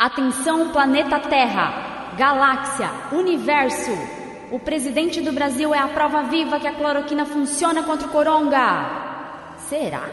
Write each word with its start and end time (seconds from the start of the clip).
Atenção, 0.00 0.72
planeta 0.72 1.18
Terra, 1.18 2.14
galáxia, 2.16 2.90
universo. 3.12 3.90
O 4.50 4.58
presidente 4.58 5.20
do 5.20 5.30
Brasil 5.30 5.74
é 5.74 5.78
a 5.78 5.88
prova 5.88 6.22
viva 6.22 6.58
que 6.58 6.66
a 6.66 6.72
cloroquina 6.72 7.26
funciona 7.26 7.82
contra 7.82 8.08
o 8.08 8.10
coronga. 8.10 9.58
Será? 9.68 10.08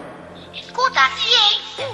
Escuta 0.53 0.99
a 0.99 1.09
ciência. 1.11 1.87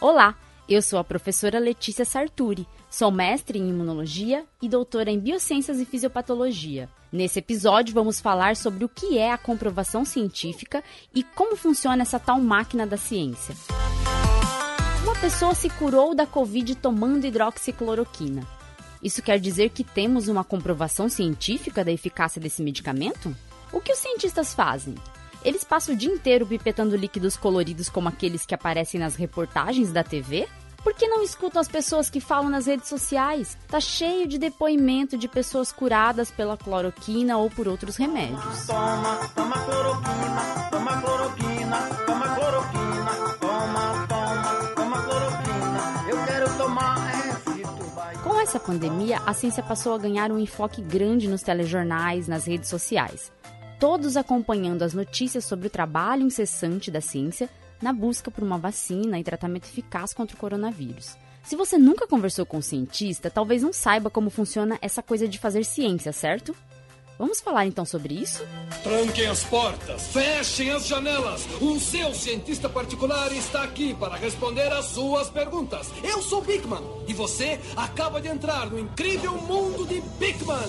Olá, 0.00 0.34
eu 0.70 0.80
sou 0.80 1.00
a 1.00 1.04
professora 1.04 1.58
Letícia 1.58 2.04
Sarturi. 2.04 2.64
Sou 2.88 3.10
mestre 3.10 3.58
em 3.58 3.68
imunologia 3.68 4.44
e 4.62 4.68
doutora 4.68 5.10
em 5.10 5.18
biociências 5.18 5.80
e 5.80 5.84
fisiopatologia. 5.84 6.88
Nesse 7.10 7.40
episódio, 7.40 7.92
vamos 7.92 8.20
falar 8.20 8.54
sobre 8.54 8.84
o 8.84 8.88
que 8.88 9.18
é 9.18 9.32
a 9.32 9.38
comprovação 9.38 10.04
científica 10.04 10.82
e 11.12 11.24
como 11.24 11.56
funciona 11.56 12.02
essa 12.02 12.20
tal 12.20 12.40
máquina 12.40 12.86
da 12.86 12.96
ciência. 12.96 13.52
Uma 15.02 15.16
pessoa 15.16 15.56
se 15.56 15.68
curou 15.70 16.14
da 16.14 16.24
Covid 16.24 16.76
tomando 16.76 17.26
hidroxicloroquina. 17.26 18.46
Isso 19.02 19.22
quer 19.22 19.40
dizer 19.40 19.70
que 19.70 19.82
temos 19.82 20.28
uma 20.28 20.44
comprovação 20.44 21.08
científica 21.08 21.84
da 21.84 21.90
eficácia 21.90 22.40
desse 22.40 22.62
medicamento? 22.62 23.34
O 23.72 23.80
que 23.80 23.92
os 23.92 23.98
cientistas 23.98 24.54
fazem? 24.54 24.94
Eles 25.44 25.64
passam 25.64 25.94
o 25.94 25.96
dia 25.96 26.12
inteiro 26.12 26.46
pipetando 26.46 26.96
líquidos 26.96 27.36
coloridos 27.36 27.88
como 27.88 28.08
aqueles 28.08 28.44
que 28.44 28.54
aparecem 28.54 29.00
nas 29.00 29.16
reportagens 29.16 29.90
da 29.90 30.04
TV? 30.04 30.46
Por 30.82 30.94
que 30.94 31.06
não 31.06 31.22
escutam 31.22 31.60
as 31.60 31.68
pessoas 31.68 32.08
que 32.08 32.20
falam 32.20 32.48
nas 32.48 32.66
redes 32.66 32.88
sociais? 32.88 33.56
Tá 33.68 33.80
cheio 33.80 34.26
de 34.26 34.38
depoimento 34.38 35.16
de 35.16 35.28
pessoas 35.28 35.70
curadas 35.70 36.30
pela 36.30 36.56
cloroquina 36.56 37.36
ou 37.36 37.50
por 37.50 37.68
outros 37.68 37.96
remédios. 37.96 38.66
Toma, 38.66 39.18
toma 39.34 39.58
cloroquina, 39.64 40.68
toma 40.70 41.02
cloroquina, 41.02 41.76
toma 42.06 42.34
cloroquina, 42.34 43.10
toma, 43.40 44.06
toma, 44.08 44.74
toma 44.74 45.02
cloroquina. 45.02 46.04
Eu 46.08 46.24
quero 46.26 46.56
tomar. 46.56 47.10
Com 48.22 48.40
essa 48.40 48.58
pandemia, 48.58 49.20
a 49.26 49.34
ciência 49.34 49.62
passou 49.62 49.94
a 49.94 49.98
ganhar 49.98 50.30
um 50.32 50.38
enfoque 50.38 50.80
grande 50.80 51.28
nos 51.28 51.42
telejornais, 51.42 52.26
nas 52.26 52.46
redes 52.46 52.70
sociais. 52.70 53.30
Todos 53.80 54.14
acompanhando 54.14 54.82
as 54.82 54.92
notícias 54.92 55.46
sobre 55.46 55.68
o 55.68 55.70
trabalho 55.70 56.26
incessante 56.26 56.90
da 56.90 57.00
ciência 57.00 57.48
na 57.80 57.94
busca 57.94 58.30
por 58.30 58.44
uma 58.44 58.58
vacina 58.58 59.18
e 59.18 59.24
tratamento 59.24 59.64
eficaz 59.64 60.12
contra 60.12 60.36
o 60.36 60.38
coronavírus. 60.38 61.16
Se 61.42 61.56
você 61.56 61.78
nunca 61.78 62.06
conversou 62.06 62.44
com 62.44 62.58
um 62.58 62.62
cientista, 62.62 63.30
talvez 63.30 63.62
não 63.62 63.72
saiba 63.72 64.10
como 64.10 64.28
funciona 64.28 64.78
essa 64.82 65.02
coisa 65.02 65.26
de 65.26 65.38
fazer 65.38 65.64
ciência, 65.64 66.12
certo? 66.12 66.54
Vamos 67.18 67.40
falar 67.40 67.64
então 67.64 67.86
sobre 67.86 68.12
isso? 68.12 68.46
Tranquem 68.82 69.26
as 69.26 69.44
portas, 69.44 70.08
fechem 70.08 70.70
as 70.72 70.86
janelas. 70.86 71.46
O 71.58 71.80
seu 71.80 72.12
cientista 72.12 72.68
particular 72.68 73.32
está 73.32 73.62
aqui 73.62 73.94
para 73.94 74.16
responder 74.16 74.70
às 74.74 74.86
suas 74.86 75.30
perguntas. 75.30 75.90
Eu 76.04 76.20
sou 76.20 76.42
Bigman 76.42 76.82
e 77.08 77.14
você 77.14 77.58
acaba 77.74 78.20
de 78.20 78.28
entrar 78.28 78.66
no 78.66 78.78
incrível 78.78 79.38
mundo 79.40 79.86
de 79.86 80.02
Bigman. 80.18 80.68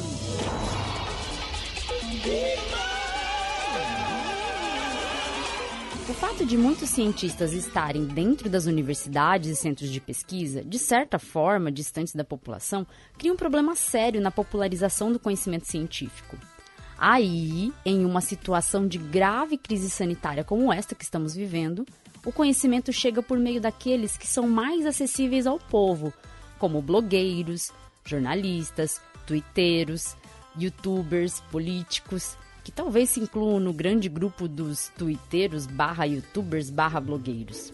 O 6.11 6.13
fato 6.13 6.45
de 6.45 6.57
muitos 6.57 6.89
cientistas 6.89 7.53
estarem 7.53 8.03
dentro 8.03 8.49
das 8.49 8.65
universidades 8.65 9.49
e 9.49 9.55
centros 9.55 9.89
de 9.89 10.01
pesquisa, 10.01 10.61
de 10.61 10.77
certa 10.77 11.17
forma 11.17 11.71
distantes 11.71 12.13
da 12.13 12.25
população, 12.25 12.85
cria 13.17 13.31
um 13.31 13.37
problema 13.37 13.77
sério 13.77 14.19
na 14.19 14.29
popularização 14.29 15.09
do 15.09 15.17
conhecimento 15.17 15.67
científico. 15.67 16.37
Aí, 16.97 17.71
em 17.85 18.03
uma 18.03 18.19
situação 18.19 18.85
de 18.89 18.97
grave 18.97 19.57
crise 19.57 19.89
sanitária 19.89 20.43
como 20.43 20.73
esta 20.73 20.93
que 20.93 21.05
estamos 21.05 21.33
vivendo, 21.33 21.85
o 22.25 22.31
conhecimento 22.33 22.91
chega 22.91 23.23
por 23.23 23.39
meio 23.39 23.61
daqueles 23.61 24.17
que 24.17 24.27
são 24.27 24.49
mais 24.49 24.85
acessíveis 24.85 25.47
ao 25.47 25.59
povo, 25.59 26.13
como 26.59 26.81
blogueiros, 26.81 27.71
jornalistas, 28.03 28.99
twitteiros, 29.25 30.17
youtubers, 30.59 31.39
políticos, 31.49 32.35
que 32.63 32.71
talvez 32.71 33.09
se 33.09 33.19
incluam 33.19 33.59
no 33.59 33.73
grande 33.73 34.07
grupo 34.09 34.47
dos 34.47 34.89
twitteiros 34.97 35.65
barra 35.65 36.05
youtubers 36.05 36.69
barra 36.69 36.99
blogueiros. 36.99 37.73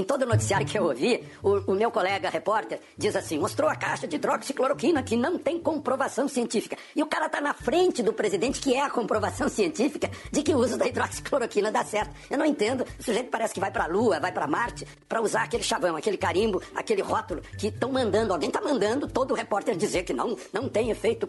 Em 0.00 0.04
todo 0.04 0.24
noticiário 0.24 0.66
que 0.66 0.78
eu 0.78 0.84
ouvi, 0.84 1.22
o, 1.42 1.72
o 1.72 1.74
meu 1.74 1.90
colega 1.90 2.30
repórter 2.30 2.80
diz 2.96 3.14
assim: 3.14 3.38
mostrou 3.38 3.68
a 3.68 3.76
caixa 3.76 4.08
de 4.08 4.16
hidroxicloroquina 4.16 5.02
que 5.02 5.14
não 5.14 5.36
tem 5.36 5.60
comprovação 5.60 6.26
científica. 6.26 6.74
E 6.96 7.02
o 7.02 7.06
cara 7.06 7.28
tá 7.28 7.38
na 7.38 7.52
frente 7.52 8.02
do 8.02 8.10
presidente, 8.10 8.62
que 8.62 8.72
é 8.72 8.80
a 8.80 8.88
comprovação 8.88 9.46
científica 9.46 10.10
de 10.32 10.42
que 10.42 10.54
o 10.54 10.56
uso 10.56 10.78
da 10.78 10.86
hidroxicloroquina 10.86 11.70
dá 11.70 11.84
certo. 11.84 12.14
Eu 12.30 12.38
não 12.38 12.46
entendo. 12.46 12.82
O 12.98 13.02
sujeito 13.02 13.28
parece 13.28 13.52
que 13.52 13.60
vai 13.60 13.70
pra 13.70 13.84
Lua, 13.84 14.18
vai 14.18 14.32
pra 14.32 14.46
Marte, 14.46 14.86
para 15.06 15.20
usar 15.20 15.42
aquele 15.42 15.62
chavão, 15.62 15.94
aquele 15.94 16.16
carimbo, 16.16 16.62
aquele 16.74 17.02
rótulo 17.02 17.42
que 17.58 17.66
estão 17.66 17.92
mandando. 17.92 18.32
Alguém 18.32 18.50
tá 18.50 18.62
mandando 18.62 19.06
todo 19.06 19.34
repórter 19.34 19.76
dizer 19.76 20.04
que 20.04 20.14
não, 20.14 20.34
não 20.50 20.66
tem 20.66 20.90
efeito, 20.90 21.28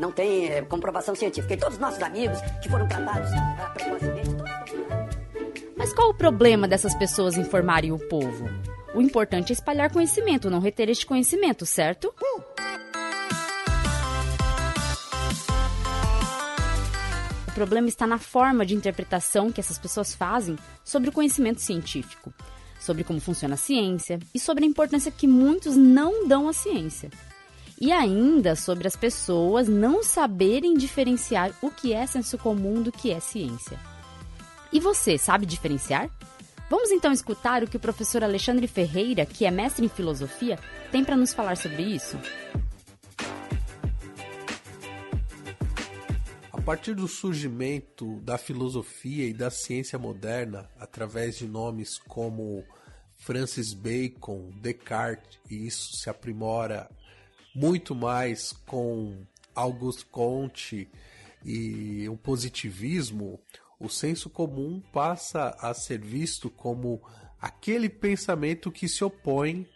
não 0.00 0.10
tem 0.10 0.48
eh, 0.48 0.62
comprovação 0.62 1.14
científica. 1.14 1.54
E 1.54 1.56
todos 1.56 1.74
os 1.74 1.80
nossos 1.80 2.02
amigos 2.02 2.40
que 2.60 2.68
foram 2.68 2.88
tratados 2.88 3.30
ah, 3.34 3.70
precocemente, 3.72 4.39
Mas 5.90 5.96
qual 5.96 6.10
o 6.10 6.14
problema 6.14 6.68
dessas 6.68 6.94
pessoas 6.94 7.36
informarem 7.36 7.90
o 7.90 7.98
povo? 7.98 8.48
O 8.94 9.02
importante 9.02 9.50
é 9.50 9.54
espalhar 9.54 9.90
conhecimento, 9.90 10.48
não 10.48 10.60
reter 10.60 10.88
este 10.88 11.04
conhecimento, 11.04 11.66
certo? 11.66 12.14
O 17.48 17.52
problema 17.52 17.88
está 17.88 18.06
na 18.06 18.18
forma 18.18 18.64
de 18.64 18.76
interpretação 18.76 19.50
que 19.50 19.58
essas 19.58 19.80
pessoas 19.80 20.14
fazem 20.14 20.56
sobre 20.84 21.08
o 21.08 21.12
conhecimento 21.12 21.60
científico, 21.60 22.32
sobre 22.78 23.02
como 23.02 23.20
funciona 23.20 23.54
a 23.54 23.58
ciência 23.58 24.20
e 24.32 24.38
sobre 24.38 24.64
a 24.64 24.68
importância 24.68 25.10
que 25.10 25.26
muitos 25.26 25.74
não 25.74 26.24
dão 26.28 26.48
à 26.48 26.52
ciência. 26.52 27.10
E 27.80 27.90
ainda 27.90 28.54
sobre 28.54 28.86
as 28.86 28.94
pessoas 28.94 29.66
não 29.66 30.04
saberem 30.04 30.74
diferenciar 30.74 31.50
o 31.60 31.68
que 31.68 31.92
é 31.92 32.06
senso 32.06 32.38
comum 32.38 32.80
do 32.80 32.92
que 32.92 33.10
é 33.10 33.18
ciência. 33.18 33.89
E 34.72 34.78
você 34.78 35.18
sabe 35.18 35.46
diferenciar? 35.46 36.10
Vamos 36.68 36.92
então 36.92 37.10
escutar 37.10 37.64
o 37.64 37.66
que 37.66 37.76
o 37.76 37.80
professor 37.80 38.22
Alexandre 38.22 38.68
Ferreira, 38.68 39.26
que 39.26 39.44
é 39.44 39.50
mestre 39.50 39.84
em 39.84 39.88
filosofia, 39.88 40.56
tem 40.92 41.04
para 41.04 41.16
nos 41.16 41.34
falar 41.34 41.56
sobre 41.56 41.82
isso. 41.82 42.16
A 46.52 46.60
partir 46.62 46.94
do 46.94 47.08
surgimento 47.08 48.20
da 48.20 48.38
filosofia 48.38 49.26
e 49.26 49.32
da 49.32 49.50
ciência 49.50 49.98
moderna, 49.98 50.70
através 50.78 51.36
de 51.36 51.48
nomes 51.48 51.98
como 51.98 52.64
Francis 53.16 53.72
Bacon, 53.72 54.52
Descartes, 54.60 55.40
e 55.50 55.66
isso 55.66 55.96
se 55.96 56.08
aprimora 56.08 56.88
muito 57.52 57.92
mais 57.92 58.52
com 58.64 59.26
Auguste 59.52 60.04
Comte 60.06 60.88
e 61.44 62.08
o 62.08 62.16
positivismo, 62.16 63.40
o 63.80 63.88
senso 63.88 64.28
comum 64.28 64.80
passa 64.92 65.56
a 65.58 65.72
ser 65.72 65.98
visto 65.98 66.50
como 66.50 67.00
aquele 67.40 67.88
pensamento 67.88 68.70
que 68.70 68.86
se 68.86 69.02
opõe 69.02 69.66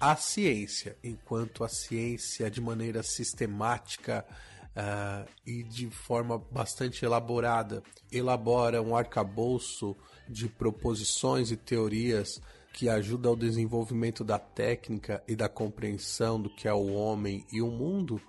à 0.00 0.16
ciência, 0.16 0.96
enquanto 1.02 1.62
a 1.62 1.68
ciência, 1.68 2.50
de 2.50 2.60
maneira 2.60 3.04
sistemática 3.04 4.26
uh, 4.70 5.30
e 5.46 5.62
de 5.62 5.88
forma 5.90 6.38
bastante 6.50 7.04
elaborada, 7.04 7.84
elabora 8.10 8.82
um 8.82 8.96
arcabouço 8.96 9.96
de 10.28 10.48
proposições 10.48 11.52
e 11.52 11.56
teorias 11.56 12.40
que 12.72 12.88
ajuda 12.88 13.28
ao 13.28 13.36
desenvolvimento 13.36 14.24
da 14.24 14.40
técnica 14.40 15.22
e 15.28 15.36
da 15.36 15.48
compreensão 15.48 16.40
do 16.40 16.50
que 16.50 16.66
é 16.66 16.72
o 16.72 16.94
homem 16.94 17.46
e 17.52 17.62
o 17.62 17.70
mundo, 17.70 18.20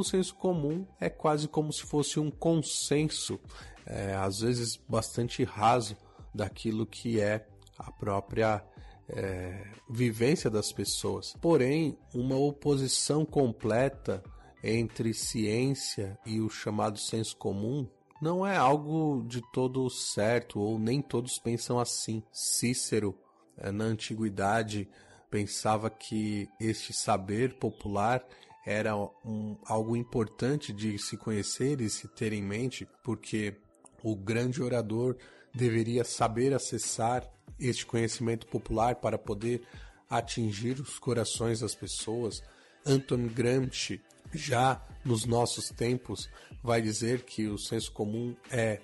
o 0.00 0.04
senso 0.04 0.34
comum 0.34 0.86
é 1.00 1.08
quase 1.08 1.48
como 1.48 1.72
se 1.72 1.82
fosse 1.82 2.18
um 2.20 2.30
consenso 2.30 3.40
é, 3.86 4.14
às 4.14 4.40
vezes 4.40 4.76
bastante 4.88 5.44
raso 5.44 5.96
daquilo 6.34 6.84
que 6.84 7.20
é 7.20 7.46
a 7.78 7.90
própria 7.92 8.62
é, 9.08 9.64
vivência 9.88 10.50
das 10.50 10.72
pessoas. 10.72 11.34
Porém, 11.40 11.96
uma 12.12 12.36
oposição 12.36 13.24
completa 13.24 14.22
entre 14.62 15.14
ciência 15.14 16.18
e 16.26 16.40
o 16.40 16.50
chamado 16.50 16.98
senso 16.98 17.36
comum 17.36 17.88
não 18.20 18.46
é 18.46 18.56
algo 18.56 19.22
de 19.26 19.42
todo 19.52 19.88
certo, 19.90 20.58
ou 20.58 20.78
nem 20.78 21.00
todos 21.00 21.38
pensam 21.38 21.78
assim. 21.78 22.22
Cícero, 22.32 23.16
é, 23.56 23.70
na 23.70 23.84
antiguidade, 23.84 24.88
pensava 25.30 25.90
que 25.90 26.48
este 26.58 26.92
saber 26.92 27.58
popular 27.58 28.26
era 28.66 28.96
um, 28.96 29.56
algo 29.64 29.96
importante 29.96 30.72
de 30.72 30.98
se 30.98 31.16
conhecer 31.16 31.80
e 31.80 31.88
se 31.88 32.08
ter 32.08 32.32
em 32.32 32.42
mente, 32.42 32.86
porque 33.04 33.54
o 34.02 34.16
grande 34.16 34.60
orador 34.60 35.16
deveria 35.54 36.04
saber 36.04 36.52
acessar 36.52 37.24
este 37.60 37.86
conhecimento 37.86 38.46
popular 38.48 38.96
para 38.96 39.16
poder 39.16 39.62
atingir 40.10 40.80
os 40.80 40.98
corações 40.98 41.60
das 41.60 41.76
pessoas. 41.76 42.42
Anton 42.84 43.28
Gramsci, 43.28 44.00
já 44.34 44.84
nos 45.04 45.24
nossos 45.24 45.68
tempos, 45.68 46.28
vai 46.62 46.82
dizer 46.82 47.22
que 47.22 47.46
o 47.46 47.56
senso 47.56 47.92
comum 47.92 48.34
é 48.50 48.80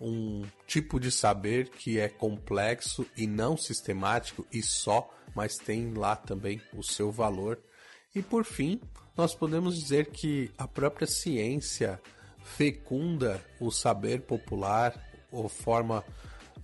um 0.00 0.44
tipo 0.66 0.98
de 0.98 1.10
saber 1.10 1.68
que 1.68 1.98
é 1.98 2.08
complexo 2.08 3.06
e 3.14 3.26
não 3.26 3.56
sistemático 3.56 4.46
e 4.50 4.62
só, 4.62 5.10
mas 5.34 5.56
tem 5.56 5.92
lá 5.92 6.16
também 6.16 6.60
o 6.74 6.82
seu 6.82 7.12
valor. 7.12 7.58
E 8.14 8.22
por 8.22 8.44
fim, 8.44 8.80
nós 9.16 9.34
podemos 9.34 9.78
dizer 9.78 10.06
que 10.06 10.50
a 10.58 10.68
própria 10.68 11.06
ciência 11.06 12.00
fecunda 12.44 13.44
o 13.58 13.70
saber 13.70 14.22
popular 14.22 14.94
ou 15.32 15.48
forma 15.48 16.04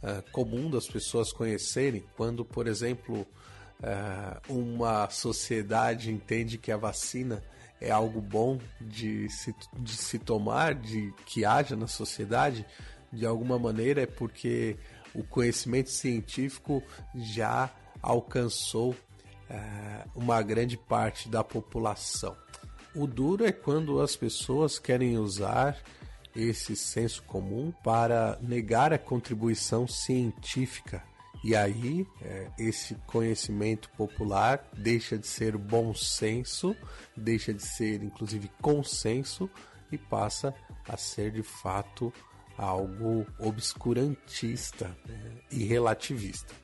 uh, 0.02 0.30
comum 0.30 0.70
das 0.70 0.86
pessoas 0.86 1.32
conhecerem, 1.32 2.04
quando, 2.16 2.44
por 2.44 2.66
exemplo, 2.66 3.26
uh, 3.80 4.52
uma 4.52 5.08
sociedade 5.10 6.10
entende 6.10 6.58
que 6.58 6.70
a 6.70 6.76
vacina 6.76 7.42
é 7.80 7.90
algo 7.90 8.20
bom 8.20 8.58
de 8.80 9.28
se, 9.28 9.54
de 9.78 9.96
se 9.96 10.18
tomar, 10.18 10.74
de 10.74 11.12
que 11.26 11.44
haja 11.44 11.74
na 11.74 11.88
sociedade, 11.88 12.64
de 13.12 13.26
alguma 13.26 13.58
maneira 13.58 14.02
é 14.02 14.06
porque 14.06 14.76
o 15.14 15.24
conhecimento 15.24 15.90
científico 15.90 16.82
já 17.14 17.70
alcançou 18.00 18.94
uh, 19.52 20.10
uma 20.14 20.40
grande 20.42 20.76
parte 20.76 21.28
da 21.28 21.44
população. 21.44 22.36
O 22.94 23.06
duro 23.06 23.44
é 23.44 23.52
quando 23.52 24.00
as 24.00 24.16
pessoas 24.16 24.78
querem 24.78 25.16
usar 25.16 25.78
esse 26.34 26.74
senso 26.74 27.22
comum 27.24 27.72
para 27.84 28.38
negar 28.40 28.92
a 28.92 28.98
contribuição 28.98 29.86
científica. 29.86 31.02
E 31.44 31.56
aí, 31.56 32.06
é, 32.22 32.50
esse 32.58 32.94
conhecimento 33.06 33.90
popular 33.90 34.64
deixa 34.76 35.18
de 35.18 35.26
ser 35.26 35.56
bom 35.56 35.92
senso, 35.92 36.76
deixa 37.16 37.52
de 37.52 37.62
ser 37.62 38.02
inclusive 38.02 38.50
consenso 38.60 39.50
e 39.90 39.98
passa 39.98 40.54
a 40.88 40.96
ser 40.96 41.32
de 41.32 41.42
fato 41.42 42.12
algo 42.56 43.26
obscurantista 43.38 44.96
né, 45.06 45.32
e 45.50 45.64
relativista. 45.64 46.54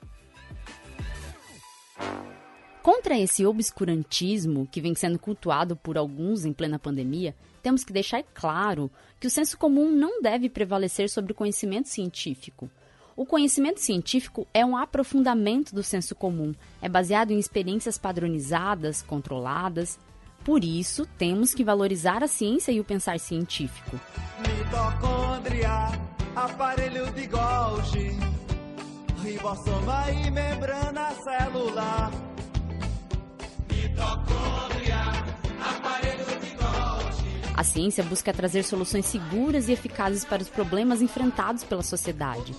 Contra 2.89 3.19
esse 3.19 3.45
obscurantismo 3.45 4.67
que 4.73 4.81
vem 4.81 4.95
sendo 4.95 5.19
cultuado 5.19 5.77
por 5.77 5.99
alguns 5.99 6.47
em 6.47 6.55
plena 6.55 6.79
pandemia, 6.79 7.35
temos 7.63 7.85
que 7.85 7.93
deixar 7.93 8.23
claro 8.33 8.91
que 9.21 9.27
o 9.27 9.31
senso 9.31 9.59
comum 9.59 9.91
não 9.91 10.23
deve 10.23 10.49
prevalecer 10.49 11.11
sobre 11.11 11.33
o 11.33 11.35
conhecimento 11.35 11.87
científico. 11.87 12.71
O 13.15 13.27
conhecimento 13.27 13.79
científico 13.79 14.49
é 14.55 14.65
um 14.65 14.75
aprofundamento 14.75 15.75
do 15.75 15.83
senso 15.83 16.15
comum, 16.15 16.55
é 16.81 16.89
baseado 16.89 17.31
em 17.31 17.39
experiências 17.39 17.99
padronizadas, 17.99 19.03
controladas. 19.03 19.99
Por 20.43 20.65
isso, 20.65 21.05
temos 21.19 21.53
que 21.53 21.63
valorizar 21.63 22.25
a 22.25 22.27
ciência 22.27 22.73
e 22.73 22.81
o 22.81 22.85
pensar 22.85 23.21
científico. 23.21 24.01
Mitocôndria, 24.39 25.93
aparelho 26.35 27.11
de 27.11 27.27
Golgi, 27.27 28.19
ribossoma 29.23 30.11
e 30.11 30.31
membrana 30.31 31.11
celular. 31.17 32.11
A 37.59 37.65
ciência 37.65 38.05
busca 38.05 38.33
trazer 38.33 38.63
soluções 38.63 39.05
seguras 39.07 39.69
e 39.69 39.73
eficazes 39.73 40.25
para 40.25 40.41
os 40.41 40.49
problemas 40.49 41.03
enfrentados 41.03 41.65
pela 41.65 41.83
sociedade. 41.83 42.55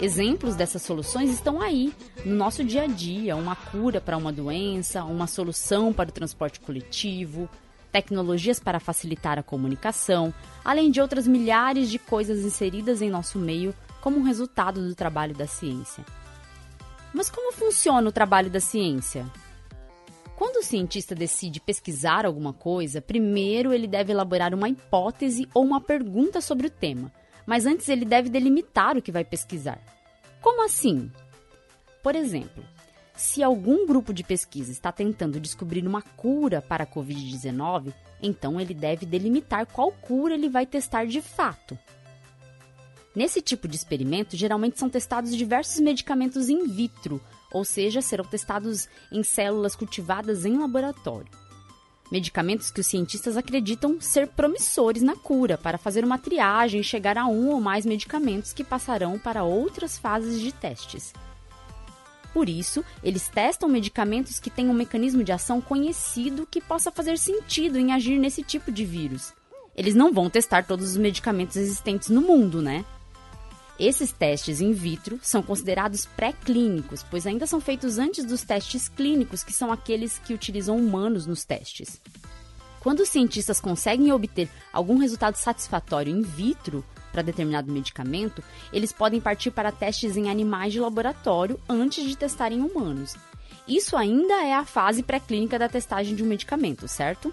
Exemplos 0.00 0.56
dessas 0.56 0.80
soluções 0.80 1.28
estão 1.28 1.60
aí, 1.60 1.92
no 2.24 2.34
nosso 2.34 2.64
dia 2.64 2.84
a 2.84 2.86
dia: 2.86 3.36
uma 3.36 3.54
cura 3.54 4.00
para 4.00 4.16
uma 4.16 4.32
doença, 4.32 5.04
uma 5.04 5.26
solução 5.26 5.92
para 5.92 6.08
o 6.08 6.12
transporte 6.12 6.60
coletivo, 6.60 7.46
tecnologias 7.92 8.58
para 8.58 8.80
facilitar 8.80 9.38
a 9.38 9.42
comunicação, 9.42 10.32
além 10.64 10.90
de 10.90 11.00
outras 11.00 11.28
milhares 11.28 11.90
de 11.90 11.98
coisas 11.98 12.40
inseridas 12.40 13.02
em 13.02 13.10
nosso 13.10 13.38
meio 13.38 13.74
como 14.00 14.22
resultado 14.22 14.80
do 14.88 14.94
trabalho 14.94 15.34
da 15.34 15.46
ciência. 15.46 16.06
Mas 17.12 17.28
como 17.28 17.52
funciona 17.52 18.08
o 18.08 18.12
trabalho 18.12 18.48
da 18.48 18.60
ciência? 18.60 19.26
Quando 20.38 20.58
o 20.58 20.62
cientista 20.62 21.16
decide 21.16 21.58
pesquisar 21.58 22.24
alguma 22.24 22.52
coisa, 22.52 23.02
primeiro 23.02 23.72
ele 23.72 23.88
deve 23.88 24.12
elaborar 24.12 24.54
uma 24.54 24.68
hipótese 24.68 25.48
ou 25.52 25.64
uma 25.64 25.80
pergunta 25.80 26.40
sobre 26.40 26.68
o 26.68 26.70
tema, 26.70 27.12
mas 27.44 27.66
antes 27.66 27.88
ele 27.88 28.04
deve 28.04 28.28
delimitar 28.28 28.96
o 28.96 29.02
que 29.02 29.10
vai 29.10 29.24
pesquisar. 29.24 29.80
Como 30.40 30.64
assim? 30.64 31.10
Por 32.04 32.14
exemplo, 32.14 32.62
se 33.16 33.42
algum 33.42 33.84
grupo 33.84 34.14
de 34.14 34.22
pesquisa 34.22 34.70
está 34.70 34.92
tentando 34.92 35.40
descobrir 35.40 35.84
uma 35.84 36.02
cura 36.02 36.62
para 36.62 36.84
a 36.84 36.86
Covid-19, 36.86 37.92
então 38.22 38.60
ele 38.60 38.74
deve 38.74 39.04
delimitar 39.04 39.66
qual 39.66 39.90
cura 39.90 40.34
ele 40.34 40.48
vai 40.48 40.64
testar 40.64 41.04
de 41.04 41.20
fato. 41.20 41.76
Nesse 43.18 43.42
tipo 43.42 43.66
de 43.66 43.74
experimento, 43.74 44.36
geralmente 44.36 44.78
são 44.78 44.88
testados 44.88 45.34
diversos 45.36 45.80
medicamentos 45.80 46.48
in 46.48 46.68
vitro, 46.68 47.20
ou 47.52 47.64
seja, 47.64 48.00
serão 48.00 48.24
testados 48.24 48.86
em 49.10 49.24
células 49.24 49.74
cultivadas 49.74 50.44
em 50.44 50.56
laboratório. 50.56 51.26
Medicamentos 52.12 52.70
que 52.70 52.80
os 52.80 52.86
cientistas 52.86 53.36
acreditam 53.36 54.00
ser 54.00 54.28
promissores 54.28 55.02
na 55.02 55.16
cura, 55.16 55.58
para 55.58 55.78
fazer 55.78 56.04
uma 56.04 56.16
triagem 56.16 56.80
e 56.80 56.84
chegar 56.84 57.18
a 57.18 57.26
um 57.26 57.48
ou 57.48 57.60
mais 57.60 57.84
medicamentos 57.84 58.52
que 58.52 58.62
passarão 58.62 59.18
para 59.18 59.42
outras 59.42 59.98
fases 59.98 60.40
de 60.40 60.52
testes. 60.52 61.12
Por 62.32 62.48
isso, 62.48 62.84
eles 63.02 63.26
testam 63.26 63.68
medicamentos 63.68 64.38
que 64.38 64.48
têm 64.48 64.68
um 64.68 64.72
mecanismo 64.72 65.24
de 65.24 65.32
ação 65.32 65.60
conhecido 65.60 66.46
que 66.48 66.60
possa 66.60 66.92
fazer 66.92 67.18
sentido 67.18 67.80
em 67.80 67.92
agir 67.92 68.16
nesse 68.16 68.44
tipo 68.44 68.70
de 68.70 68.84
vírus. 68.84 69.32
Eles 69.74 69.96
não 69.96 70.12
vão 70.12 70.30
testar 70.30 70.64
todos 70.64 70.90
os 70.90 70.96
medicamentos 70.96 71.56
existentes 71.56 72.10
no 72.10 72.20
mundo, 72.20 72.62
né? 72.62 72.84
Esses 73.78 74.10
testes 74.10 74.60
in 74.60 74.72
vitro 74.72 75.20
são 75.22 75.40
considerados 75.40 76.04
pré-clínicos, 76.04 77.04
pois 77.08 77.26
ainda 77.26 77.46
são 77.46 77.60
feitos 77.60 77.96
antes 77.96 78.24
dos 78.24 78.42
testes 78.42 78.88
clínicos, 78.88 79.44
que 79.44 79.52
são 79.52 79.70
aqueles 79.70 80.18
que 80.18 80.34
utilizam 80.34 80.76
humanos 80.76 81.26
nos 81.26 81.44
testes. 81.44 82.00
Quando 82.80 83.00
os 83.00 83.08
cientistas 83.08 83.60
conseguem 83.60 84.12
obter 84.12 84.48
algum 84.72 84.98
resultado 84.98 85.36
satisfatório 85.36 86.12
in 86.14 86.22
vitro 86.22 86.84
para 87.12 87.22
determinado 87.22 87.72
medicamento, 87.72 88.42
eles 88.72 88.92
podem 88.92 89.20
partir 89.20 89.52
para 89.52 89.70
testes 89.70 90.16
em 90.16 90.28
animais 90.28 90.72
de 90.72 90.80
laboratório 90.80 91.58
antes 91.68 92.04
de 92.04 92.16
testar 92.16 92.50
em 92.50 92.60
humanos. 92.60 93.16
Isso 93.66 93.96
ainda 93.96 94.42
é 94.42 94.54
a 94.54 94.64
fase 94.64 95.02
pré-clínica 95.04 95.58
da 95.58 95.68
testagem 95.68 96.16
de 96.16 96.22
um 96.22 96.26
medicamento, 96.26 96.88
certo? 96.88 97.32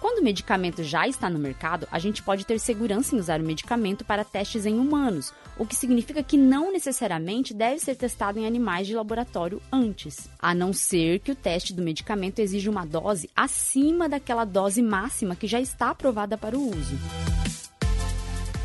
Quando 0.00 0.18
o 0.18 0.24
medicamento 0.24 0.82
já 0.82 1.08
está 1.08 1.30
no 1.30 1.38
mercado, 1.38 1.88
a 1.90 1.98
gente 1.98 2.22
pode 2.22 2.44
ter 2.44 2.58
segurança 2.58 3.14
em 3.14 3.18
usar 3.18 3.40
o 3.40 3.44
medicamento 3.44 4.04
para 4.04 4.24
testes 4.24 4.66
em 4.66 4.78
humanos, 4.78 5.32
o 5.58 5.66
que 5.66 5.76
significa 5.76 6.22
que 6.22 6.36
não 6.36 6.72
necessariamente 6.72 7.54
deve 7.54 7.78
ser 7.78 7.94
testado 7.94 8.38
em 8.38 8.46
animais 8.46 8.86
de 8.86 8.94
laboratório 8.94 9.62
antes, 9.72 10.28
a 10.38 10.54
não 10.54 10.72
ser 10.72 11.20
que 11.20 11.32
o 11.32 11.36
teste 11.36 11.72
do 11.72 11.82
medicamento 11.82 12.40
exija 12.40 12.70
uma 12.70 12.84
dose 12.84 13.30
acima 13.36 14.08
daquela 14.08 14.44
dose 14.44 14.82
máxima 14.82 15.36
que 15.36 15.46
já 15.46 15.60
está 15.60 15.90
aprovada 15.90 16.36
para 16.36 16.56
o 16.56 16.68
uso. 16.68 16.98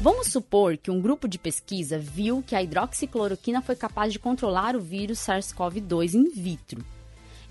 Vamos 0.01 0.27
supor 0.27 0.77
que 0.77 0.89
um 0.89 1.01
grupo 1.01 1.27
de 1.27 1.37
pesquisa 1.37 1.99
viu 1.99 2.41
que 2.41 2.55
a 2.55 2.63
hidroxicloroquina 2.63 3.61
foi 3.61 3.75
capaz 3.75 4.13
de 4.13 4.19
controlar 4.19 4.75
o 4.75 4.79
vírus 4.79 5.19
SARS-CoV-2 5.19 6.13
in 6.13 6.29
vitro. 6.29 6.83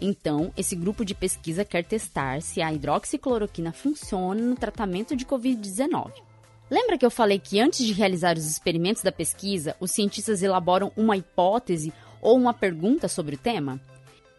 Então, 0.01 0.53
esse 0.57 0.75
grupo 0.75 1.05
de 1.05 1.15
pesquisa 1.15 1.65
quer 1.65 1.85
testar 1.85 2.41
se 2.41 2.63
a 2.63 2.73
hidroxicloroquina 2.73 3.73
funciona 3.73 4.41
no 4.41 4.55
tratamento 4.55 5.15
de 5.15 5.27
Covid-19. 5.27 6.28
Lembra 6.71 6.99
que 6.99 7.07
eu 7.07 7.11
falei 7.11 7.39
que 7.39 7.59
antes 7.59 7.85
de 7.87 7.95
realizar 7.95 8.37
os 8.37 8.45
experimentos 8.45 9.03
da 9.03 9.11
pesquisa, 9.11 9.75
os 9.81 9.91
cientistas 9.91 10.43
elaboram 10.43 10.93
uma 10.95 11.17
hipótese 11.17 11.93
ou 12.21 12.37
uma 12.37 12.53
pergunta 12.53 13.09
sobre 13.09 13.37
o 13.37 13.39
tema? 13.39 13.81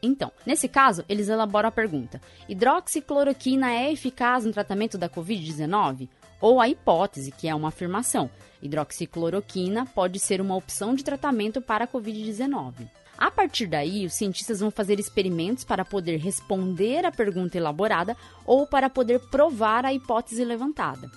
Então, 0.01 0.31
nesse 0.45 0.67
caso, 0.67 1.03
eles 1.09 1.27
elaboram 1.27 1.69
a 1.69 1.71
pergunta: 1.71 2.21
hidroxicloroquina 2.47 3.71
é 3.71 3.91
eficaz 3.91 4.45
no 4.45 4.53
tratamento 4.53 4.97
da 4.97 5.09
Covid-19? 5.09 6.07
Ou 6.39 6.61
a 6.61 6.69
hipótese, 6.69 7.31
que 7.31 7.47
é 7.47 7.55
uma 7.55 7.69
afirmação: 7.69 8.29
hidroxicloroquina 8.61 9.87
pode 9.87 10.19
ser 10.19 10.39
uma 10.39 10.55
opção 10.55 10.93
de 10.93 11.03
tratamento 11.03 11.59
para 11.61 11.85
a 11.85 11.87
Covid-19. 11.87 12.87
A 13.17 13.31
partir 13.31 13.65
daí, 13.65 14.05
os 14.05 14.13
cientistas 14.13 14.59
vão 14.59 14.69
fazer 14.69 14.99
experimentos 14.99 15.63
para 15.63 15.83
poder 15.83 16.17
responder 16.17 17.05
à 17.05 17.11
pergunta 17.11 17.57
elaborada 17.57 18.15
ou 18.45 18.67
para 18.67 18.89
poder 18.89 19.19
provar 19.31 19.83
a 19.83 19.91
hipótese 19.91 20.45
levantada. 20.45 21.11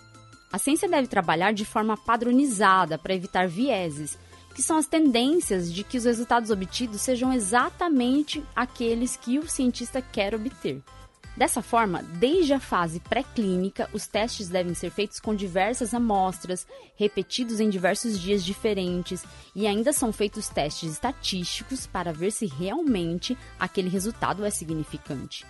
A 0.53 0.59
ciência 0.59 0.87
deve 0.87 1.09
trabalhar 1.09 1.53
de 1.53 1.65
forma 1.65 1.97
padronizada 1.97 2.99
para 2.99 3.15
evitar 3.15 3.49
vieses, 3.49 4.19
que 4.55 4.63
são 4.63 4.77
as 4.77 4.87
tendências 4.87 5.73
de 5.73 5.83
que 5.83 5.97
os 5.97 6.05
resultados 6.05 6.51
obtidos 6.51 7.01
sejam 7.01 7.33
exatamente 7.33 8.45
aqueles 8.55 9.17
que 9.17 9.39
o 9.39 9.49
cientista 9.49 10.03
quer 10.03 10.35
obter. 10.35 10.83
Dessa 11.35 11.63
forma, 11.63 12.03
desde 12.03 12.53
a 12.53 12.61
fase 12.61 13.01
pré-clínica, 13.01 13.89
os 13.95 14.07
testes 14.07 14.51
devem 14.51 14.75
ser 14.75 14.91
feitos 14.91 15.19
com 15.19 15.35
diversas 15.35 15.95
amostras, 15.95 16.67
repetidos 16.95 17.59
em 17.59 17.71
diversos 17.71 18.21
dias 18.21 18.45
diferentes, 18.45 19.25
e 19.57 19.67
ainda 19.67 19.95
são 19.95 20.13
feitos 20.13 20.51
testes 20.51 20.93
estatísticos 20.93 21.87
para 21.87 22.13
ver 22.13 22.31
se 22.31 22.45
realmente 22.45 23.37
aquele 23.59 23.89
resultado 23.89 24.45
é 24.45 24.51
significante. 24.51 25.47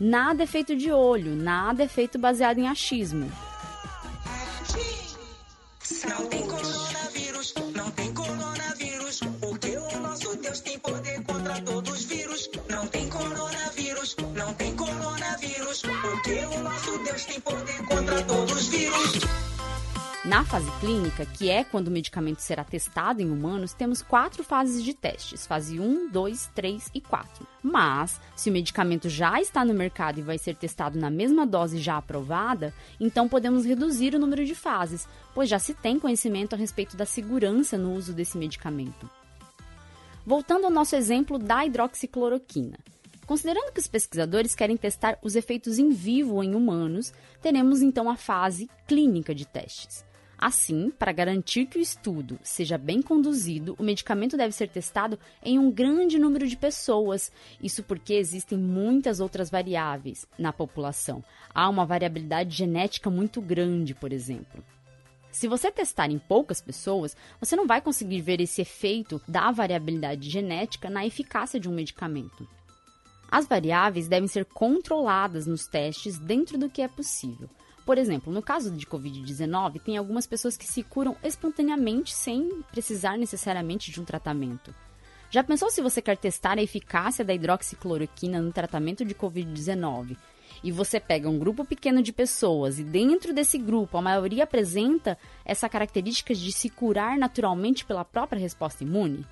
Nada 0.00 0.42
é 0.42 0.46
feito 0.46 0.74
de 0.74 0.90
olho, 0.90 1.36
nada 1.36 1.84
é 1.84 1.88
feito 1.88 2.18
baseado 2.18 2.58
em 2.58 2.66
achismo. 2.66 3.30
Não 6.08 6.26
tem 6.26 6.46
coronavírus, 6.46 7.54
não 7.74 7.90
tem 7.90 8.14
coronavírus, 8.14 9.20
porque 9.40 9.76
o 9.76 10.00
nosso 10.00 10.36
Deus 10.36 10.60
tem 10.60 10.78
poder 10.78 11.22
contra 11.24 11.60
todos 11.62 11.92
os 11.92 12.04
vírus. 12.04 12.50
Não 12.68 12.86
tem 12.86 13.08
coronavírus, 13.08 14.16
não 14.34 14.54
tem 14.54 14.76
coronavírus, 14.76 15.82
porque 15.82 16.44
o 16.46 16.62
nosso 16.62 16.98
Deus 16.98 17.24
tem 17.24 17.40
poder 17.40 17.84
contra 17.86 18.22
todos 18.22 18.52
os 18.52 18.66
vírus. 18.68 19.29
Na 20.22 20.44
fase 20.44 20.70
clínica, 20.80 21.24
que 21.24 21.48
é 21.48 21.64
quando 21.64 21.88
o 21.88 21.90
medicamento 21.90 22.40
será 22.40 22.62
testado 22.62 23.22
em 23.22 23.30
humanos, 23.30 23.72
temos 23.72 24.02
quatro 24.02 24.44
fases 24.44 24.84
de 24.84 24.92
testes: 24.92 25.46
fase 25.46 25.80
1, 25.80 26.10
2, 26.10 26.50
3 26.54 26.90
e 26.92 27.00
4. 27.00 27.46
Mas, 27.62 28.20
se 28.36 28.50
o 28.50 28.52
medicamento 28.52 29.08
já 29.08 29.40
está 29.40 29.64
no 29.64 29.72
mercado 29.72 30.18
e 30.18 30.22
vai 30.22 30.36
ser 30.36 30.56
testado 30.56 30.98
na 30.98 31.08
mesma 31.08 31.46
dose 31.46 31.78
já 31.78 31.96
aprovada, 31.96 32.74
então 33.00 33.30
podemos 33.30 33.64
reduzir 33.64 34.14
o 34.14 34.18
número 34.18 34.44
de 34.44 34.54
fases, 34.54 35.08
pois 35.34 35.48
já 35.48 35.58
se 35.58 35.72
tem 35.72 35.98
conhecimento 35.98 36.54
a 36.54 36.58
respeito 36.58 36.98
da 36.98 37.06
segurança 37.06 37.78
no 37.78 37.94
uso 37.94 38.12
desse 38.12 38.36
medicamento. 38.36 39.08
Voltando 40.26 40.66
ao 40.66 40.70
nosso 40.70 40.94
exemplo 40.96 41.38
da 41.38 41.64
hidroxicloroquina. 41.64 42.78
Considerando 43.26 43.72
que 43.72 43.80
os 43.80 43.88
pesquisadores 43.88 44.54
querem 44.54 44.76
testar 44.76 45.18
os 45.22 45.34
efeitos 45.34 45.78
em 45.78 45.88
vivo 45.88 46.42
em 46.42 46.54
humanos, 46.54 47.10
teremos 47.40 47.80
então 47.80 48.10
a 48.10 48.16
fase 48.16 48.68
clínica 48.86 49.34
de 49.34 49.46
testes. 49.46 50.09
Assim, 50.40 50.88
para 50.88 51.12
garantir 51.12 51.66
que 51.66 51.76
o 51.76 51.82
estudo 51.82 52.38
seja 52.42 52.78
bem 52.78 53.02
conduzido, 53.02 53.76
o 53.78 53.82
medicamento 53.82 54.38
deve 54.38 54.52
ser 54.52 54.70
testado 54.70 55.18
em 55.44 55.58
um 55.58 55.70
grande 55.70 56.18
número 56.18 56.48
de 56.48 56.56
pessoas. 56.56 57.30
Isso 57.62 57.82
porque 57.82 58.14
existem 58.14 58.56
muitas 58.56 59.20
outras 59.20 59.50
variáveis 59.50 60.24
na 60.38 60.50
população. 60.50 61.22
Há 61.54 61.68
uma 61.68 61.84
variabilidade 61.84 62.56
genética 62.56 63.10
muito 63.10 63.42
grande, 63.42 63.94
por 63.94 64.14
exemplo. 64.14 64.64
Se 65.30 65.46
você 65.46 65.70
testar 65.70 66.10
em 66.10 66.18
poucas 66.18 66.62
pessoas, 66.62 67.14
você 67.38 67.54
não 67.54 67.66
vai 67.66 67.82
conseguir 67.82 68.22
ver 68.22 68.40
esse 68.40 68.62
efeito 68.62 69.20
da 69.28 69.50
variabilidade 69.50 70.30
genética 70.30 70.88
na 70.88 71.04
eficácia 71.04 71.60
de 71.60 71.68
um 71.68 71.74
medicamento. 71.74 72.48
As 73.30 73.46
variáveis 73.46 74.08
devem 74.08 74.26
ser 74.26 74.46
controladas 74.46 75.46
nos 75.46 75.66
testes 75.66 76.18
dentro 76.18 76.56
do 76.56 76.70
que 76.70 76.80
é 76.80 76.88
possível. 76.88 77.50
Por 77.90 77.98
exemplo, 77.98 78.32
no 78.32 78.40
caso 78.40 78.70
de 78.70 78.86
Covid-19, 78.86 79.80
tem 79.80 79.96
algumas 79.96 80.24
pessoas 80.24 80.56
que 80.56 80.64
se 80.64 80.80
curam 80.84 81.16
espontaneamente 81.24 82.14
sem 82.14 82.62
precisar 82.70 83.18
necessariamente 83.18 83.90
de 83.90 84.00
um 84.00 84.04
tratamento. 84.04 84.72
Já 85.28 85.42
pensou 85.42 85.68
se 85.70 85.82
você 85.82 86.00
quer 86.00 86.16
testar 86.16 86.56
a 86.56 86.62
eficácia 86.62 87.24
da 87.24 87.34
hidroxicloroquina 87.34 88.40
no 88.40 88.52
tratamento 88.52 89.04
de 89.04 89.12
Covid-19? 89.12 90.16
E 90.62 90.70
você 90.70 91.00
pega 91.00 91.28
um 91.28 91.36
grupo 91.36 91.64
pequeno 91.64 92.00
de 92.00 92.12
pessoas 92.12 92.78
e 92.78 92.84
dentro 92.84 93.34
desse 93.34 93.58
grupo 93.58 93.98
a 93.98 94.02
maioria 94.02 94.44
apresenta 94.44 95.18
essa 95.44 95.68
característica 95.68 96.32
de 96.32 96.52
se 96.52 96.70
curar 96.70 97.18
naturalmente 97.18 97.84
pela 97.84 98.04
própria 98.04 98.38
resposta 98.38 98.84
imune? 98.84 99.26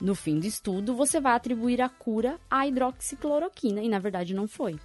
No 0.00 0.16
fim 0.16 0.40
do 0.40 0.48
estudo, 0.48 0.96
você 0.96 1.20
vai 1.20 1.34
atribuir 1.34 1.80
a 1.80 1.88
cura 1.88 2.40
à 2.50 2.66
hidroxicloroquina 2.66 3.80
e 3.84 3.88
na 3.88 4.00
verdade 4.00 4.34
não 4.34 4.48
foi. 4.48 4.80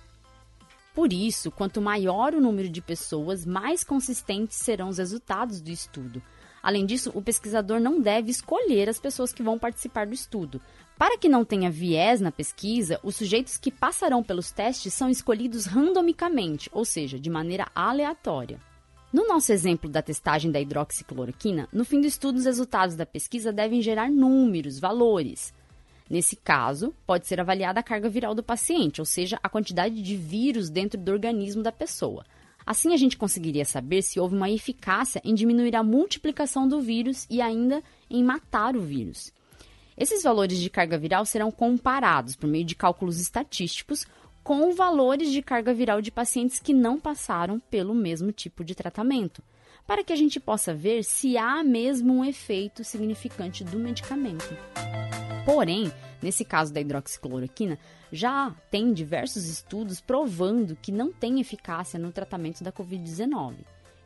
Por 0.99 1.13
isso, 1.13 1.49
quanto 1.49 1.81
maior 1.81 2.35
o 2.35 2.41
número 2.41 2.67
de 2.67 2.81
pessoas, 2.81 3.45
mais 3.45 3.85
consistentes 3.85 4.57
serão 4.57 4.89
os 4.89 4.97
resultados 4.97 5.61
do 5.61 5.69
estudo. 5.69 6.21
Além 6.61 6.85
disso, 6.85 7.09
o 7.15 7.21
pesquisador 7.21 7.79
não 7.79 8.01
deve 8.01 8.29
escolher 8.29 8.89
as 8.89 8.99
pessoas 8.99 9.31
que 9.31 9.41
vão 9.41 9.57
participar 9.57 10.07
do 10.07 10.13
estudo. 10.13 10.59
Para 10.97 11.17
que 11.17 11.29
não 11.29 11.45
tenha 11.45 11.71
viés 11.71 12.19
na 12.19 12.33
pesquisa, 12.33 12.99
os 13.01 13.15
sujeitos 13.15 13.55
que 13.55 13.71
passarão 13.71 14.21
pelos 14.21 14.51
testes 14.51 14.93
são 14.93 15.09
escolhidos 15.09 15.65
randomicamente, 15.65 16.69
ou 16.73 16.83
seja, 16.83 17.17
de 17.17 17.29
maneira 17.29 17.69
aleatória. 17.73 18.59
No 19.13 19.25
nosso 19.25 19.53
exemplo 19.53 19.89
da 19.89 20.01
testagem 20.01 20.51
da 20.51 20.59
hidroxicloroquina, 20.59 21.69
no 21.71 21.85
fim 21.85 22.01
do 22.01 22.07
estudo, 22.07 22.39
os 22.39 22.45
resultados 22.45 22.97
da 22.97 23.05
pesquisa 23.05 23.53
devem 23.53 23.81
gerar 23.81 24.11
números, 24.11 24.79
valores. 24.79 25.53
Nesse 26.09 26.35
caso, 26.35 26.93
pode 27.05 27.27
ser 27.27 27.39
avaliada 27.39 27.79
a 27.79 27.83
carga 27.83 28.09
viral 28.09 28.33
do 28.33 28.41
paciente, 28.41 28.99
ou 28.99 29.05
seja, 29.05 29.39
a 29.43 29.49
quantidade 29.49 30.01
de 30.01 30.15
vírus 30.15 30.69
dentro 30.69 30.99
do 30.99 31.11
organismo 31.11 31.61
da 31.61 31.71
pessoa. 31.71 32.25
Assim, 32.65 32.93
a 32.93 32.97
gente 32.97 33.17
conseguiria 33.17 33.65
saber 33.65 34.01
se 34.01 34.19
houve 34.19 34.35
uma 34.35 34.49
eficácia 34.49 35.21
em 35.23 35.35
diminuir 35.35 35.75
a 35.75 35.83
multiplicação 35.83 36.67
do 36.67 36.81
vírus 36.81 37.27
e 37.29 37.41
ainda 37.41 37.83
em 38.09 38.23
matar 38.23 38.75
o 38.75 38.81
vírus. 38.81 39.31
Esses 39.95 40.23
valores 40.23 40.57
de 40.57 40.69
carga 40.69 40.97
viral 40.97 41.25
serão 41.25 41.51
comparados 41.51 42.35
por 42.35 42.47
meio 42.47 42.63
de 42.63 42.75
cálculos 42.75 43.19
estatísticos 43.19 44.07
com 44.43 44.73
valores 44.73 45.31
de 45.31 45.41
carga 45.41 45.73
viral 45.73 46.01
de 46.01 46.09
pacientes 46.09 46.59
que 46.59 46.73
não 46.73 46.99
passaram 46.99 47.59
pelo 47.59 47.93
mesmo 47.93 48.31
tipo 48.31 48.63
de 48.63 48.73
tratamento, 48.73 49.43
para 49.89 50.03
que 50.03 50.13
a 50.13 50.15
gente 50.15 50.39
possa 50.39 50.72
ver 50.72 51.03
se 51.03 51.36
há 51.36 51.63
mesmo 51.63 52.13
um 52.13 52.24
efeito 52.24 52.84
significante 52.84 53.63
do 53.63 53.79
medicamento. 53.79 54.55
Porém, 55.43 55.91
nesse 56.22 56.46
caso 56.46 56.72
da 56.72 56.79
hidroxicloroquina, 56.79 57.79
já 58.12 58.53
tem 58.69 58.93
diversos 58.93 59.46
estudos 59.46 60.00
provando 60.00 60.77
que 60.79 60.91
não 60.91 61.12
tem 61.12 61.41
eficácia 61.41 62.00
no 62.00 62.12
tratamento 62.12 62.63
da 62.63 62.72
Covid-19. 62.72 63.55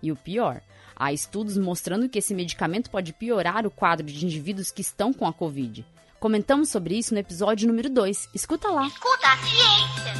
E 0.01 0.09
o 0.09 0.15
pior, 0.15 0.61
há 0.95 1.11
estudos 1.11 1.57
mostrando 1.57 2.07
que 2.07 2.19
esse 2.19 2.33
medicamento 2.33 2.89
pode 2.89 3.11
piorar 3.11 3.67
o 3.67 3.71
quadro 3.71 4.07
de 4.07 4.25
indivíduos 4.25 4.71
que 4.71 4.81
estão 4.81 5.11
com 5.11 5.27
a 5.27 5.33
Covid. 5.33 5.85
Comentamos 6.17 6.69
sobre 6.69 6.97
isso 6.97 7.13
no 7.13 7.19
episódio 7.19 7.67
número 7.67 7.89
2. 7.89 8.29
Escuta 8.33 8.69
lá. 8.69 8.87
Escuta 8.87 9.27
a 9.27 9.37
ciência. 9.37 10.13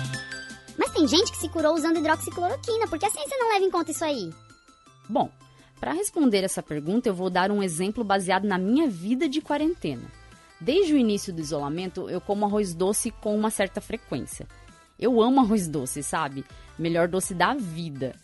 Mas 0.78 0.92
tem 0.92 1.08
gente 1.08 1.32
que 1.32 1.38
se 1.38 1.48
curou 1.48 1.74
usando 1.74 2.00
hidroxicloroquina, 2.00 2.86
porque 2.90 3.06
a 3.06 3.10
ciência 3.10 3.38
não 3.38 3.48
leva 3.48 3.64
em 3.64 3.72
conta 3.72 3.92
isso 3.92 4.04
aí. 4.04 4.30
Bom, 5.08 5.32
para 5.84 5.92
responder 5.92 6.46
essa 6.46 6.64
pergunta, 6.64 7.10
eu 7.10 7.14
vou 7.14 7.30
dar 7.30 7.52
um 7.52 7.62
exemplo 7.62 8.06
baseado 8.06 8.46
na 8.46 8.58
minha 8.58 8.88
vida 8.88 9.28
de 9.28 9.42
quarentena. 9.42 10.04
Desde 10.58 10.94
o 10.94 10.98
início 10.98 11.34
do 11.34 11.42
isolamento, 11.42 12.10
eu 12.10 12.22
como 12.22 12.46
arroz 12.46 12.74
doce 12.74 13.12
com 13.12 13.36
uma 13.36 13.50
certa 13.50 13.82
frequência. 13.82 14.48
Eu 14.98 15.22
amo 15.22 15.42
arroz 15.42 15.68
doce, 15.68 16.02
sabe? 16.02 16.46
Melhor 16.80 17.10
doce 17.10 17.34
da 17.34 17.54
vida. 17.54 18.16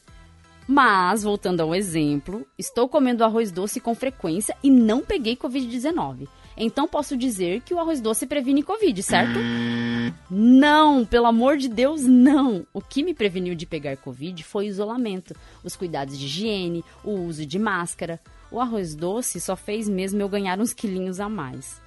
Mas, 0.65 1.23
voltando 1.23 1.59
ao 1.59 1.75
exemplo, 1.75 2.47
estou 2.57 2.87
comendo 2.87 3.25
arroz 3.25 3.51
doce 3.51 3.81
com 3.81 3.93
frequência 3.93 4.55
e 4.63 4.71
não 4.71 5.01
peguei 5.01 5.35
Covid-19. 5.35 6.29
Então 6.61 6.89
posso 6.89 7.15
dizer 7.15 7.61
que 7.61 7.73
o 7.73 7.79
arroz 7.79 8.01
doce 8.01 8.27
previne 8.27 8.61
Covid, 8.61 9.01
certo? 9.01 9.39
Não, 10.29 11.05
pelo 11.05 11.25
amor 11.25 11.55
de 11.55 11.69
Deus, 11.69 12.03
não. 12.03 12.67
O 12.73 12.81
que 12.81 13.01
me 13.01 13.13
preveniu 13.13 13.55
de 13.55 13.65
pegar 13.65 13.95
Covid 13.95 14.43
foi 14.43 14.65
o 14.65 14.67
isolamento, 14.67 15.33
os 15.63 15.77
cuidados 15.77 16.19
de 16.19 16.25
higiene, 16.25 16.83
o 17.01 17.11
uso 17.11 17.45
de 17.45 17.57
máscara. 17.57 18.19
O 18.51 18.59
arroz 18.59 18.93
doce 18.93 19.39
só 19.39 19.55
fez 19.55 19.87
mesmo 19.87 20.21
eu 20.21 20.27
ganhar 20.27 20.59
uns 20.59 20.73
quilinhos 20.73 21.21
a 21.21 21.29
mais. 21.29 21.81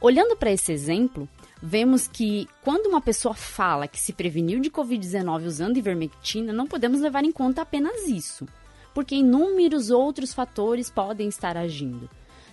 Olhando 0.00 0.36
para 0.36 0.52
esse 0.52 0.72
exemplo, 0.72 1.28
vemos 1.62 2.08
que 2.08 2.48
quando 2.62 2.86
uma 2.86 3.02
pessoa 3.02 3.34
fala 3.34 3.88
que 3.88 4.00
se 4.00 4.14
preveniu 4.14 4.58
de 4.58 4.70
Covid-19 4.70 5.44
usando 5.44 5.76
ivermectina, 5.76 6.50
não 6.50 6.66
podemos 6.66 7.00
levar 7.00 7.24
em 7.24 7.32
conta 7.32 7.62
apenas 7.62 8.06
isso, 8.06 8.46
porque 8.94 9.16
inúmeros 9.16 9.90
outros 9.90 10.32
fatores 10.32 10.88
podem 10.88 11.28
estar 11.28 11.56
agindo. 11.58 12.08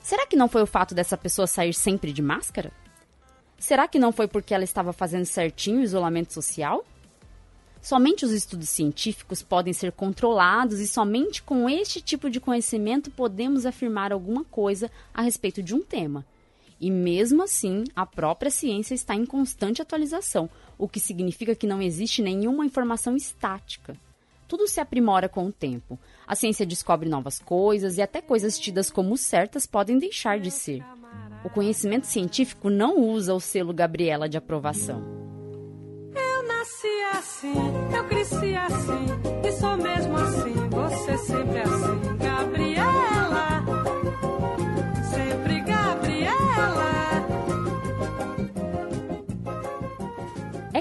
Será 0.05 0.27
que 0.27 0.35
não 0.35 0.47
foi 0.47 0.62
o 0.62 0.67
fato 0.67 0.93
dessa 0.93 1.17
pessoa 1.17 1.47
sair 1.47 1.74
sempre 1.74 2.13
de 2.13 2.21
máscara? 2.21 2.71
Será 3.57 3.88
que 3.88 3.97
não 3.97 4.12
foi 4.12 4.27
porque 4.27 4.53
ela 4.53 4.63
estava 4.63 4.93
fazendo 4.93 5.25
certinho 5.25 5.79
o 5.79 5.83
isolamento 5.83 6.31
social? 6.31 6.85
Somente 7.81 8.24
os 8.24 8.29
estudos 8.29 8.69
científicos 8.69 9.41
podem 9.41 9.74
ser 9.74 9.91
controlados 9.91 10.79
e 10.79 10.88
somente 10.88 11.41
com 11.41 11.67
este 11.67 12.01
tipo 12.01 12.29
de 12.29 12.39
conhecimento 12.39 13.09
podemos 13.09 13.65
afirmar 13.65 14.13
alguma 14.13 14.43
coisa 14.43 14.91
a 15.12 15.24
respeito 15.24 15.63
de 15.63 15.74
um 15.74 15.81
tema. 15.81 16.24
E 16.79 16.91
mesmo 16.91 17.41
assim, 17.41 17.83
a 17.95 18.05
própria 18.05 18.51
ciência 18.51 18.93
está 18.93 19.15
em 19.15 19.25
constante 19.25 19.81
atualização, 19.81 20.47
o 20.77 20.88
que 20.88 21.00
significa 21.00 21.55
que 21.55 21.65
não 21.65 21.81
existe 21.81 22.21
nenhuma 22.21 22.63
informação 22.63 23.15
estática. 23.15 23.97
Tudo 24.47 24.67
se 24.67 24.79
aprimora 24.79 25.27
com 25.27 25.45
o 25.45 25.51
tempo. 25.51 25.99
A 26.27 26.35
ciência 26.35 26.65
descobre 26.65 27.09
novas 27.09 27.39
coisas 27.39 27.97
e 27.97 28.01
até 28.01 28.21
coisas 28.21 28.57
tidas 28.57 28.89
como 28.89 29.17
certas 29.17 29.65
podem 29.65 29.97
deixar 29.97 30.39
de 30.39 30.51
ser. 30.51 30.83
O 31.43 31.49
conhecimento 31.49 32.07
científico 32.07 32.69
não 32.69 32.99
usa 32.99 33.33
o 33.33 33.39
selo 33.39 33.73
Gabriela 33.73 34.27
de 34.27 34.37
aprovação. 34.37 35.03
Eu 36.15 36.47
nasci 36.47 36.87
assim, 37.13 37.53
eu 37.95 38.03
cresci 38.07 38.55
assim, 38.55 39.47
e 39.47 39.51
sou 39.51 39.77
mesmo 39.77 40.15
assim, 40.17 40.53
você 40.69 41.17
sempre 41.19 41.59
assim, 41.59 42.04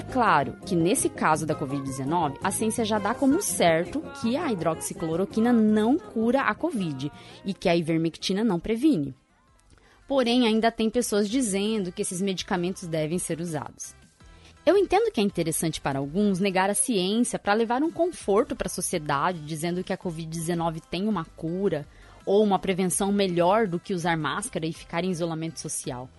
Gabriela. 0.01 0.13
claro 0.13 0.57
que 0.65 0.75
nesse 0.75 1.09
caso 1.09 1.45
da 1.45 1.55
Covid-19, 1.55 2.37
a 2.43 2.51
ciência 2.51 2.83
já 2.83 2.99
dá 2.99 3.13
como 3.13 3.41
certo 3.41 4.01
que 4.21 4.35
a 4.35 4.51
hidroxicloroquina 4.51 5.53
não 5.53 5.97
cura 5.97 6.41
a 6.41 6.55
Covid 6.55 7.11
e 7.45 7.53
que 7.53 7.69
a 7.69 7.75
ivermectina 7.75 8.43
não 8.43 8.59
previne. 8.59 9.15
Porém, 10.07 10.45
ainda 10.45 10.71
tem 10.71 10.89
pessoas 10.89 11.29
dizendo 11.29 11.91
que 11.91 12.01
esses 12.01 12.21
medicamentos 12.21 12.87
devem 12.87 13.17
ser 13.17 13.39
usados. 13.39 13.95
Eu 14.65 14.77
entendo 14.77 15.11
que 15.11 15.19
é 15.19 15.23
interessante 15.23 15.79
para 15.79 15.99
alguns 15.99 16.39
negar 16.39 16.69
a 16.69 16.73
ciência 16.73 17.37
para 17.37 17.53
levar 17.53 17.83
um 17.83 17.91
conforto 17.91 18.55
para 18.55 18.67
a 18.67 18.69
sociedade, 18.69 19.39
dizendo 19.41 19.83
que 19.83 19.93
a 19.93 19.97
Covid-19 19.97 20.81
tem 20.89 21.07
uma 21.07 21.23
cura 21.23 21.87
ou 22.25 22.43
uma 22.43 22.57
prevenção 22.57 23.11
melhor 23.11 23.67
do 23.67 23.79
que 23.79 23.93
usar 23.93 24.17
máscara 24.17 24.65
e 24.65 24.73
ficar 24.73 25.03
em 25.03 25.11
isolamento 25.11 25.59
social. 25.59 26.09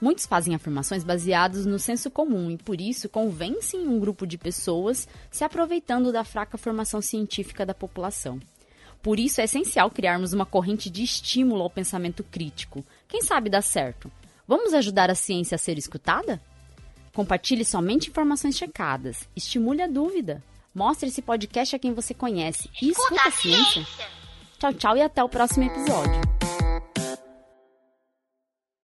Muitos 0.00 0.26
fazem 0.26 0.54
afirmações 0.54 1.02
baseadas 1.02 1.64
no 1.64 1.78
senso 1.78 2.10
comum 2.10 2.50
e, 2.50 2.58
por 2.58 2.80
isso, 2.80 3.08
convencem 3.08 3.88
um 3.88 3.98
grupo 3.98 4.26
de 4.26 4.36
pessoas 4.36 5.08
se 5.30 5.42
aproveitando 5.42 6.12
da 6.12 6.22
fraca 6.22 6.58
formação 6.58 7.00
científica 7.00 7.64
da 7.64 7.72
população. 7.72 8.38
Por 9.02 9.18
isso, 9.18 9.40
é 9.40 9.44
essencial 9.44 9.90
criarmos 9.90 10.32
uma 10.32 10.44
corrente 10.44 10.90
de 10.90 11.02
estímulo 11.02 11.62
ao 11.62 11.70
pensamento 11.70 12.22
crítico. 12.24 12.84
Quem 13.08 13.22
sabe 13.22 13.48
dá 13.48 13.62
certo? 13.62 14.10
Vamos 14.46 14.74
ajudar 14.74 15.10
a 15.10 15.14
ciência 15.14 15.54
a 15.54 15.58
ser 15.58 15.78
escutada? 15.78 16.40
Compartilhe 17.12 17.64
somente 17.64 18.10
informações 18.10 18.56
checadas. 18.58 19.26
Estimule 19.34 19.80
a 19.80 19.86
dúvida. 19.86 20.42
Mostre 20.74 21.08
esse 21.08 21.22
podcast 21.22 21.74
a 21.74 21.78
quem 21.78 21.94
você 21.94 22.12
conhece 22.12 22.68
e 22.82 22.90
escuta 22.90 23.28
a 23.28 23.30
ciência. 23.30 23.86
Tchau, 24.58 24.74
tchau 24.74 24.96
e 24.96 25.02
até 25.02 25.24
o 25.24 25.28
próximo 25.28 25.64
episódio. 25.64 26.35